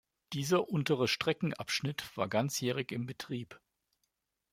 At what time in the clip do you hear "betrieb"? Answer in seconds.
3.05-3.61